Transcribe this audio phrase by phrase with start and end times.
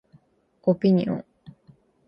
[0.63, 1.25] オピニオン